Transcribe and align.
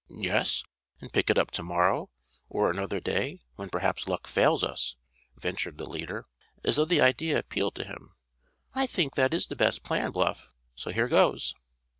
"Yes, 0.09 0.63
and 0.99 1.13
pick 1.13 1.29
it 1.29 1.37
up 1.37 1.51
to 1.51 1.61
morrow, 1.61 2.09
or 2.49 2.71
another 2.71 2.99
day, 2.99 3.39
when 3.53 3.69
perhaps 3.69 4.07
luck 4.07 4.25
fails 4.25 4.63
us," 4.63 4.95
ventured 5.39 5.77
the 5.77 5.85
leader, 5.87 6.25
as 6.63 6.77
though 6.77 6.85
the 6.85 7.01
idea 7.01 7.37
appealed 7.37 7.75
to 7.75 7.83
him. 7.85 8.15
"I 8.73 8.87
think 8.87 9.13
that 9.13 9.31
is 9.31 9.45
the 9.47 9.55
best 9.55 9.83
plan, 9.83 10.09
Bluff, 10.09 10.49
so 10.73 10.89
here 10.89 11.07
goes." 11.07 11.53